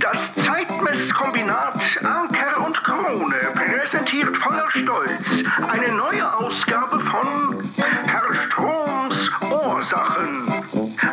[0.00, 10.64] Das Zeitmesskombinat Anker und Krone präsentiert voller Stolz eine neue Ausgabe von Herr Stroms Ursachen.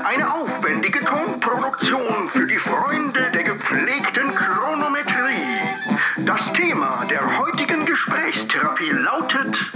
[0.03, 6.25] Eine aufwendige Tonproduktion für die Freunde der gepflegten Chronometrie.
[6.25, 9.71] Das Thema der heutigen Gesprächstherapie lautet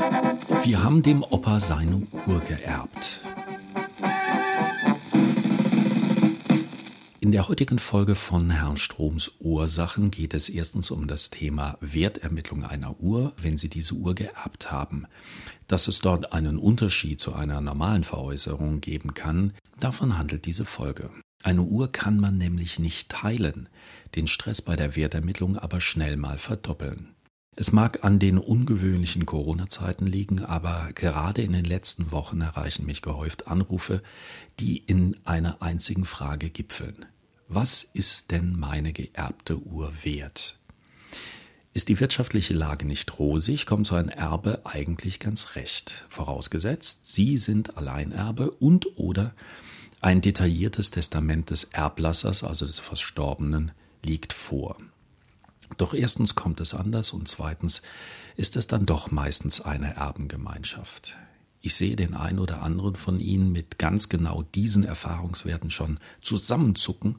[0.63, 3.21] Wir haben dem Opa seine Uhr geerbt.
[7.25, 12.63] In der heutigen Folge von Herrn Stroms Ursachen geht es erstens um das Thema Wertermittlung
[12.63, 15.07] einer Uhr, wenn Sie diese Uhr geerbt haben.
[15.65, 21.09] Dass es dort einen Unterschied zu einer normalen Veräußerung geben kann, davon handelt diese Folge.
[21.41, 23.70] Eine Uhr kann man nämlich nicht teilen,
[24.13, 27.15] den Stress bei der Wertermittlung aber schnell mal verdoppeln.
[27.55, 33.01] Es mag an den ungewöhnlichen Corona-Zeiten liegen, aber gerade in den letzten Wochen erreichen mich
[33.01, 34.03] gehäuft Anrufe,
[34.59, 37.07] die in einer einzigen Frage gipfeln.
[37.48, 40.57] Was ist denn meine geerbte Uhr wert?
[41.74, 46.05] Ist die wirtschaftliche Lage nicht rosig, kommt so ein Erbe eigentlich ganz recht.
[46.10, 49.35] Vorausgesetzt, Sie sind Alleinerbe und oder
[50.01, 53.73] ein detailliertes Testament des Erblassers, also des Verstorbenen,
[54.04, 54.77] liegt vor.
[55.77, 57.84] Doch erstens kommt es anders und zweitens
[58.38, 61.18] ist es dann doch meistens eine Erbengemeinschaft.
[61.66, 67.18] Ich sehe den einen oder anderen von Ihnen mit ganz genau diesen Erfahrungswerten schon zusammenzucken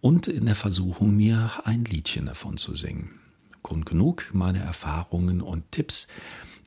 [0.00, 3.18] und in der Versuchung, mir ein Liedchen davon zu singen.
[3.64, 6.06] Grund genug, meine Erfahrungen und Tipps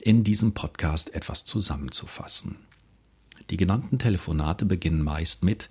[0.01, 2.57] in diesem Podcast etwas zusammenzufassen.
[3.49, 5.69] Die genannten Telefonate beginnen meist mit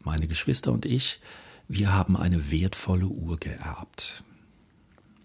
[0.00, 1.20] Meine Geschwister und ich,
[1.68, 4.24] wir haben eine wertvolle Uhr geerbt.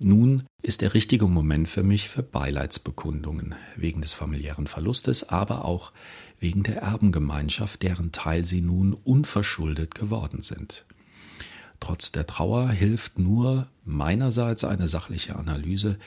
[0.03, 5.91] Nun ist der richtige Moment für mich für Beileidsbekundungen, wegen des familiären Verlustes, aber auch
[6.39, 10.85] wegen der Erbengemeinschaft, deren Teil sie nun unverschuldet geworden sind.
[11.79, 15.97] Trotz der Trauer hilft nur meinerseits eine sachliche Analyse,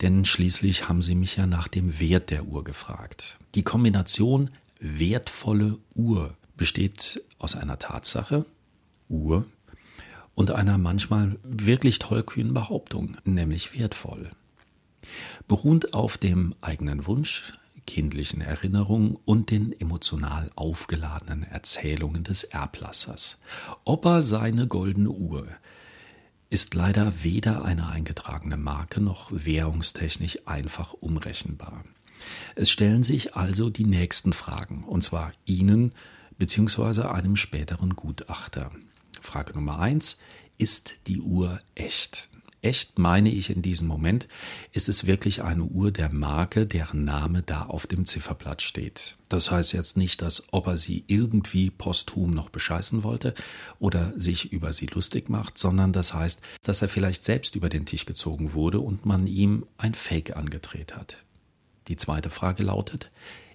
[0.00, 3.38] denn schließlich haben sie mich ja nach dem Wert der Uhr gefragt.
[3.54, 4.50] Die Kombination
[4.80, 8.44] wertvolle Uhr besteht aus einer Tatsache,
[9.08, 9.46] Uhr,
[10.40, 14.30] und einer manchmal wirklich tollkühnen Behauptung, nämlich wertvoll.
[15.46, 17.52] Beruhend auf dem eigenen Wunsch,
[17.86, 23.36] kindlichen Erinnerungen und den emotional aufgeladenen Erzählungen des Erblassers.
[23.84, 25.46] Opa seine goldene Uhr
[26.48, 31.84] ist leider weder eine eingetragene Marke noch währungstechnisch einfach umrechenbar.
[32.54, 35.92] Es stellen sich also die nächsten Fragen, und zwar Ihnen
[36.38, 37.02] bzw.
[37.02, 38.70] einem späteren Gutachter.
[39.20, 40.18] Frage Nummer eins,
[40.60, 42.28] ist die Uhr echt?
[42.62, 44.28] Echt meine ich in diesem Moment,
[44.72, 49.16] ist es wirklich eine Uhr der Marke, deren Name da auf dem Zifferblatt steht.
[49.30, 53.32] Das heißt jetzt nicht, dass ob er sie irgendwie posthum noch bescheißen wollte
[53.78, 57.86] oder sich über sie lustig macht, sondern das heißt, dass er vielleicht selbst über den
[57.86, 61.24] Tisch gezogen wurde und man ihm ein Fake angedreht hat.
[61.88, 63.10] Die zweite Frage lautet,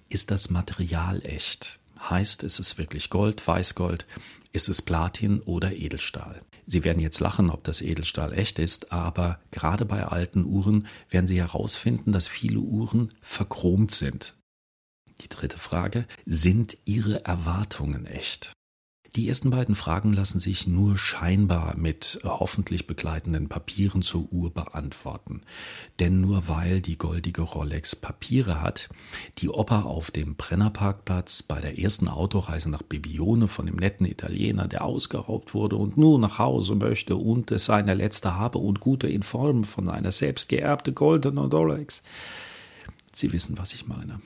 [0.08, 1.78] ist das Material echt?
[1.98, 4.06] Heißt, ist es wirklich Gold, Weißgold,
[4.52, 6.40] ist es Platin oder Edelstahl?
[6.66, 11.26] Sie werden jetzt lachen, ob das Edelstahl echt ist, aber gerade bei alten Uhren werden
[11.26, 14.36] Sie herausfinden, dass viele Uhren verchromt sind.
[15.22, 18.52] Die dritte Frage, sind Ihre Erwartungen echt?
[19.14, 25.42] Die ersten beiden Fragen lassen sich nur scheinbar mit hoffentlich begleitenden Papieren zur Uhr beantworten.
[26.00, 28.88] Denn nur weil die goldige Rolex Papiere hat,
[29.38, 34.68] die Opa auf dem Brennerparkplatz bei der ersten Autoreise nach Bibione von dem netten Italiener,
[34.68, 39.08] der ausgeraubt wurde und nur nach Hause möchte und es seine letzte Habe und Gute
[39.08, 42.02] in Form von einer selbst geerbte goldene Rolex.
[43.12, 44.20] Sie wissen, was ich meine.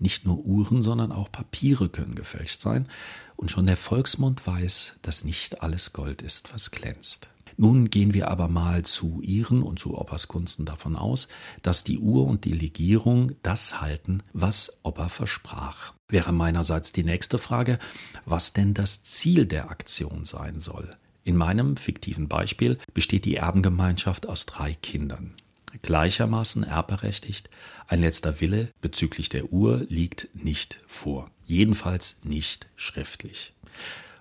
[0.00, 2.88] Nicht nur Uhren, sondern auch Papiere können gefälscht sein
[3.36, 7.28] und schon der Volksmund weiß, dass nicht alles Gold ist, was glänzt.
[7.58, 11.28] Nun gehen wir aber mal zu Ihren und zu Opas Kunsten davon aus,
[11.60, 15.92] dass die Uhr und die Legierung das halten, was Opa versprach.
[16.08, 17.78] Wäre meinerseits die nächste Frage,
[18.24, 20.96] was denn das Ziel der Aktion sein soll.
[21.22, 25.34] In meinem fiktiven Beispiel besteht die Erbengemeinschaft aus drei Kindern.
[25.82, 27.50] Gleichermaßen erbberechtigt,
[27.86, 33.54] ein letzter Wille bezüglich der Uhr liegt nicht vor jedenfalls nicht schriftlich.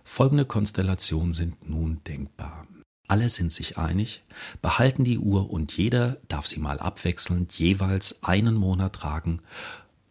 [0.04, 2.66] Folgende Konstellationen sind nun denkbar.
[3.08, 4.24] Alle sind sich einig,
[4.62, 9.42] behalten die Uhr und jeder darf sie mal abwechselnd jeweils einen Monat tragen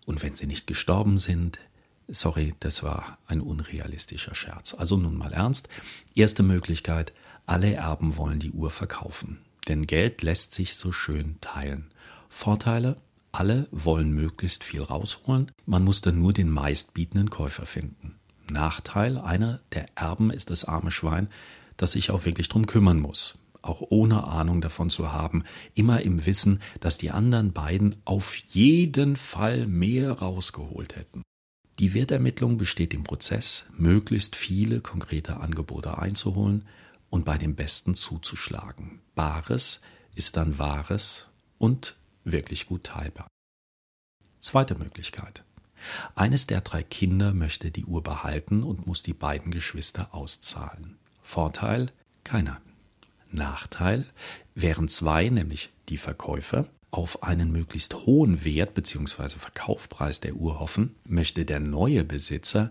[0.07, 1.59] und wenn sie nicht gestorben sind,
[2.07, 4.75] sorry, das war ein unrealistischer Scherz.
[4.75, 5.69] Also nun mal ernst.
[6.15, 7.13] Erste Möglichkeit,
[7.47, 11.91] alle Erben wollen die Uhr verkaufen, denn Geld lässt sich so schön teilen.
[12.29, 12.97] Vorteile,
[13.33, 18.19] alle wollen möglichst viel rausholen, man muss dann nur den meistbietenden Käufer finden.
[18.51, 21.29] Nachteil, einer der Erben ist das arme Schwein,
[21.77, 25.45] das sich auch wirklich drum kümmern muss, auch ohne Ahnung davon zu haben,
[25.75, 31.23] immer im Wissen, dass die anderen beiden auf jeden Fall mehr rausgeholt hätten.
[31.79, 36.65] Die Wertermittlung besteht im Prozess, möglichst viele konkrete Angebote einzuholen
[37.11, 39.01] und bei dem Besten zuzuschlagen.
[39.15, 39.81] Bares
[40.15, 41.27] ist dann Wahres
[41.59, 43.29] und wirklich gut teilbar.
[44.39, 45.45] Zweite Möglichkeit.
[46.15, 50.99] Eines der drei Kinder möchte die Uhr behalten und muss die beiden Geschwister auszahlen.
[51.23, 51.93] Vorteil?
[52.25, 52.61] Keiner.
[53.31, 54.07] Nachteil?
[54.55, 59.39] Wären zwei, nämlich die Verkäufer, auf einen möglichst hohen Wert bzw.
[59.39, 62.71] Verkaufpreis der Uhr hoffen, möchte der neue Besitzer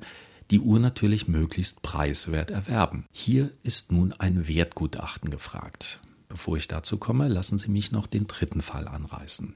[0.52, 3.06] die Uhr natürlich möglichst preiswert erwerben.
[3.12, 6.02] Hier ist nun ein Wertgutachten gefragt.
[6.30, 9.56] Bevor ich dazu komme, lassen Sie mich noch den dritten Fall anreißen.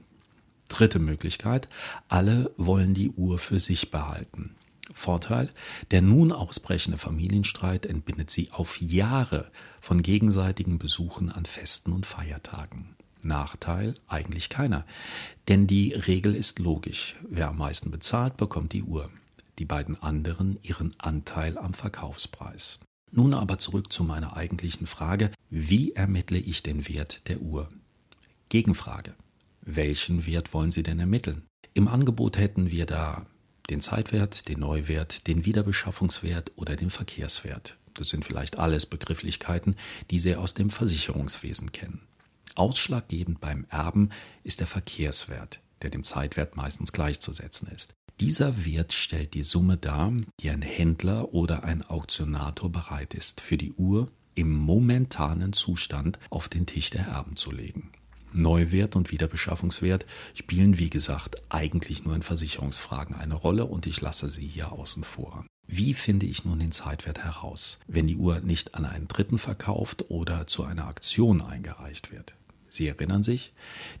[0.68, 1.68] Dritte Möglichkeit,
[2.08, 4.54] alle wollen die Uhr für sich behalten.
[4.94, 5.50] Vorteil,
[5.90, 9.50] der nun ausbrechende Familienstreit entbindet sie auf Jahre
[9.80, 12.96] von gegenseitigen Besuchen an Festen und Feiertagen.
[13.22, 14.84] Nachteil eigentlich keiner,
[15.48, 17.16] denn die Regel ist logisch.
[17.28, 19.10] Wer am meisten bezahlt, bekommt die Uhr.
[19.62, 22.80] Die beiden anderen ihren Anteil am Verkaufspreis.
[23.12, 27.70] Nun aber zurück zu meiner eigentlichen Frage, wie ermittle ich den Wert der Uhr?
[28.48, 29.14] Gegenfrage.
[29.60, 31.44] Welchen Wert wollen Sie denn ermitteln?
[31.74, 33.24] Im Angebot hätten wir da
[33.70, 37.78] den Zeitwert, den Neuwert, den Wiederbeschaffungswert oder den Verkehrswert.
[37.94, 39.76] Das sind vielleicht alles Begrifflichkeiten,
[40.10, 42.00] die Sie aus dem Versicherungswesen kennen.
[42.56, 44.10] Ausschlaggebend beim Erben
[44.42, 47.94] ist der Verkehrswert, der dem Zeitwert meistens gleichzusetzen ist.
[48.22, 53.56] Dieser Wert stellt die Summe dar, die ein Händler oder ein Auktionator bereit ist, für
[53.56, 57.90] die Uhr im momentanen Zustand auf den Tisch der Erben zu legen.
[58.32, 64.30] Neuwert und Wiederbeschaffungswert spielen, wie gesagt, eigentlich nur in Versicherungsfragen eine Rolle und ich lasse
[64.30, 65.44] sie hier außen vor.
[65.66, 70.10] Wie finde ich nun den Zeitwert heraus, wenn die Uhr nicht an einen Dritten verkauft
[70.10, 72.36] oder zu einer Aktion eingereicht wird?
[72.72, 73.52] Sie erinnern sich,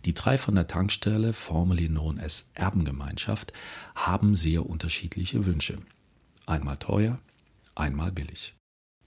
[0.06, 3.52] die drei von der Tankstelle, formerly known as Erbengemeinschaft,
[3.94, 5.76] haben sehr unterschiedliche Wünsche.
[6.46, 7.20] Einmal teuer,
[7.74, 8.54] einmal billig.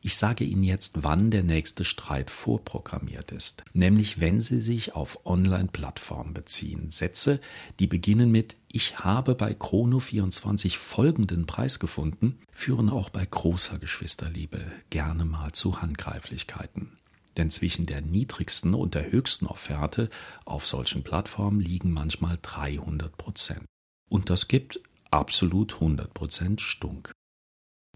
[0.02, 5.26] Ich sage Ihnen jetzt, wann der nächste Streit vorprogrammiert ist, nämlich wenn Sie sich auf
[5.26, 6.92] Online-Plattformen beziehen.
[6.92, 7.40] Sätze,
[7.80, 14.72] die beginnen mit Ich habe bei Chrono24 folgenden Preis gefunden, führen auch bei großer Geschwisterliebe
[14.92, 16.92] gerne mal zu Handgreiflichkeiten.
[17.38, 20.10] Denn zwischen der niedrigsten und der höchsten Offerte
[20.46, 23.66] auf solchen Plattformen liegen manchmal 300 Prozent.
[24.10, 24.80] Und das gibt
[25.12, 27.12] absolut 100 Prozent Stunk.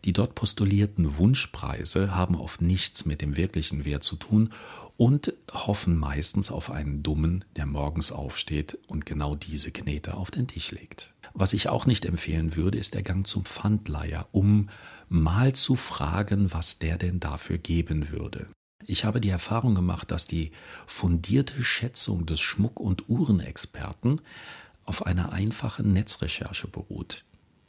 [0.06, 4.54] Die dort postulierten Wunschpreise haben oft nichts mit dem wirklichen Wert zu tun
[4.96, 10.48] und hoffen meistens auf einen Dummen, der morgens aufsteht und genau diese Knete auf den
[10.48, 11.14] Tisch legt.
[11.34, 14.70] Was ich auch nicht empfehlen würde, ist der Gang zum Pfandleiher, um
[15.10, 18.48] mal zu fragen, was der denn dafür geben würde.
[18.86, 20.52] Ich habe die Erfahrung gemacht, dass die
[20.88, 24.22] fundierte Schätzung des Schmuck- und Uhrenexperten
[24.86, 27.26] auf einer einfachen Netzrecherche beruht.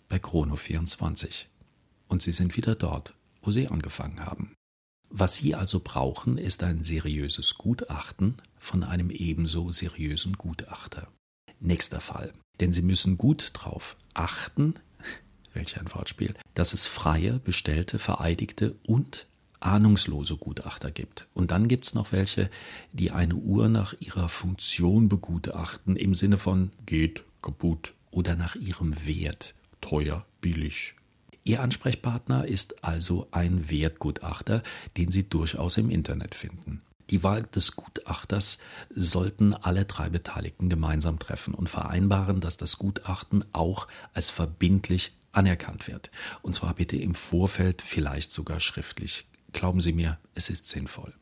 [0.09, 1.47] Bei Chrono24
[2.09, 4.55] und Sie sind wieder dort, wo Sie angefangen haben.
[5.09, 11.09] Was Sie also brauchen, ist ein seriöses Gutachten von einem ebenso seriösen Gutachter.
[11.59, 12.33] Nächster Fall.
[12.61, 14.75] Denn Sie müssen gut drauf achten,
[15.53, 19.27] welch ein Wortspiel, dass es freie, bestellte, vereidigte und
[19.61, 21.29] ahnungslose Gutachter gibt.
[21.35, 22.51] Und dann gibt es noch welche,
[22.93, 29.07] die eine Uhr nach ihrer Funktion begutachten, im Sinne von geht, kaputt oder nach ihrem
[29.07, 30.95] Wert, teuer, billig,
[31.43, 34.63] Ihr Ansprechpartner ist also ein Wertgutachter,
[34.97, 36.83] den Sie durchaus im Internet finden.
[37.09, 38.59] Die Wahl des Gutachters
[38.91, 45.89] sollten alle drei Beteiligten gemeinsam treffen und vereinbaren, dass das Gutachten auch als verbindlich anerkannt
[45.89, 46.11] wird.
[46.43, 49.27] Und zwar bitte im Vorfeld, vielleicht sogar schriftlich.
[49.53, 51.13] Glauben Sie mir, es ist sinnvoll.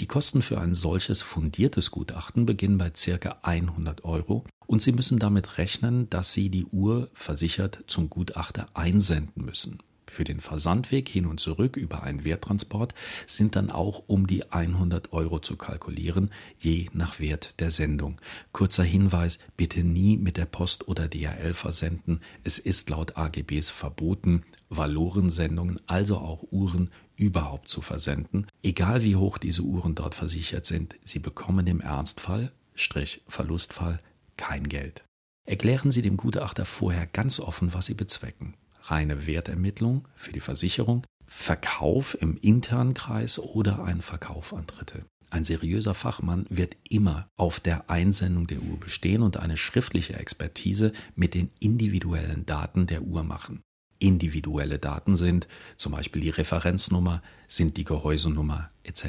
[0.00, 3.38] Die Kosten für ein solches fundiertes Gutachten beginnen bei ca.
[3.42, 9.44] 100 Euro und Sie müssen damit rechnen, dass Sie die Uhr versichert zum Gutachter einsenden
[9.44, 9.78] müssen.
[10.10, 12.94] Für den Versandweg hin und zurück über einen Werttransport
[13.28, 18.20] sind dann auch um die 100 Euro zu kalkulieren, je nach Wert der Sendung.
[18.50, 22.20] Kurzer Hinweis, bitte nie mit der Post oder DHL versenden.
[22.42, 28.46] Es ist laut AGBs verboten, Valorensendungen, also auch Uhren, überhaupt zu versenden.
[28.62, 33.98] Egal wie hoch diese Uhren dort versichert sind, sie bekommen im Ernstfall, Strich Verlustfall,
[34.36, 35.04] kein Geld.
[35.46, 38.54] Erklären Sie dem Gutachter vorher ganz offen, was Sie bezwecken
[38.90, 45.06] reine Wertermittlung für die Versicherung, Verkauf im internen Kreis oder ein Verkauf an Dritte.
[45.30, 50.90] Ein seriöser Fachmann wird immer auf der Einsendung der Uhr bestehen und eine schriftliche Expertise
[51.14, 53.62] mit den individuellen Daten der Uhr machen.
[54.00, 59.04] Individuelle Daten sind, zum Beispiel die Referenznummer, sind die Gehäusenummer etc.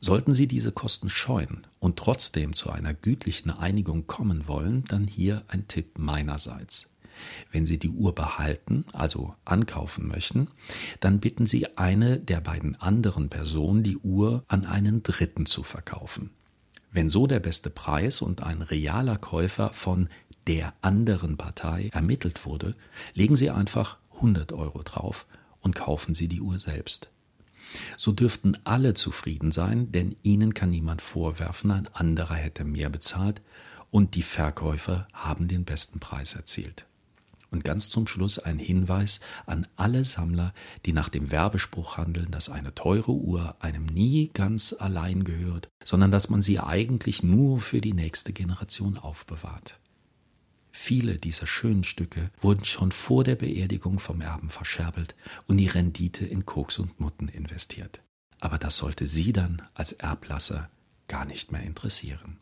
[0.00, 5.44] Sollten Sie diese Kosten scheuen und trotzdem zu einer gütlichen Einigung kommen wollen, dann hier
[5.46, 6.88] ein Tipp meinerseits.
[7.52, 10.48] Wenn Sie die Uhr behalten, also ankaufen möchten,
[10.98, 16.30] dann bitten Sie eine der beiden anderen Personen, die Uhr an einen Dritten zu verkaufen.
[16.90, 20.08] Wenn so der beste Preis und ein realer Käufer von
[20.46, 22.74] der anderen Partei ermittelt wurde,
[23.14, 25.26] legen Sie einfach 100 Euro drauf
[25.60, 27.10] und kaufen Sie die Uhr selbst.
[27.96, 33.42] So dürften alle zufrieden sein, denn ihnen kann niemand vorwerfen, ein anderer hätte mehr bezahlt
[33.90, 36.86] und die Verkäufer haben den besten Preis erzielt.
[37.50, 40.54] Und ganz zum Schluss ein Hinweis an alle Sammler,
[40.86, 46.10] die nach dem Werbespruch handeln, dass eine teure Uhr einem nie ganz allein gehört, sondern
[46.10, 49.78] dass man sie eigentlich nur für die nächste Generation aufbewahrt.
[50.72, 55.14] Viele dieser schönen Stücke wurden schon vor der Beerdigung vom Erben verscherbelt
[55.46, 58.02] und die Rendite in Koks und Nutten investiert.
[58.40, 60.70] Aber das sollte Sie dann als Erblasser
[61.08, 62.38] gar nicht mehr interessieren.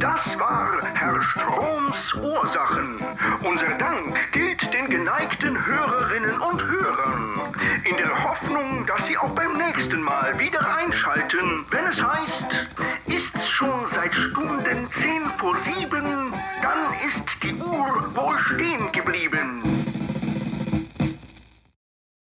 [0.00, 2.98] Das war Herr Stroms Ursachen.
[3.44, 7.54] Unser Dank gilt den geneigten Hörerinnen und Hörern.
[7.84, 12.68] In der Hoffnung, dass Sie auch beim nächsten Mal wieder einschalten, wenn es heißt,
[13.06, 20.03] ist's schon seit Stunden zehn vor sieben, dann ist die Uhr wohl stehen geblieben.